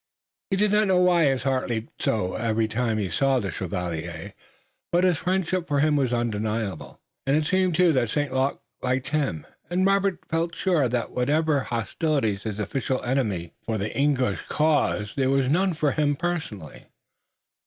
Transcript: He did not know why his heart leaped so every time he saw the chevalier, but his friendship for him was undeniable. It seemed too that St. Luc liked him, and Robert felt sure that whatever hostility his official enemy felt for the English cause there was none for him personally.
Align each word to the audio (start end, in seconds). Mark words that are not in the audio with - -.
He 0.49 0.55
did 0.57 0.71
not 0.71 0.87
know 0.87 0.99
why 0.99 1.25
his 1.25 1.43
heart 1.43 1.69
leaped 1.69 2.01
so 2.01 2.33
every 2.33 2.67
time 2.67 2.97
he 2.97 3.11
saw 3.11 3.37
the 3.37 3.51
chevalier, 3.51 4.33
but 4.91 5.03
his 5.03 5.19
friendship 5.19 5.67
for 5.67 5.79
him 5.79 5.95
was 5.95 6.11
undeniable. 6.11 6.99
It 7.27 7.45
seemed 7.45 7.75
too 7.75 7.93
that 7.93 8.09
St. 8.09 8.33
Luc 8.33 8.63
liked 8.81 9.09
him, 9.09 9.45
and 9.69 9.85
Robert 9.85 10.17
felt 10.27 10.55
sure 10.55 10.89
that 10.89 11.11
whatever 11.11 11.59
hostility 11.59 12.33
his 12.35 12.57
official 12.57 13.03
enemy 13.03 13.49
felt 13.51 13.65
for 13.67 13.77
the 13.77 13.95
English 13.95 14.41
cause 14.47 15.13
there 15.15 15.29
was 15.29 15.51
none 15.51 15.75
for 15.75 15.91
him 15.91 16.15
personally. 16.15 16.85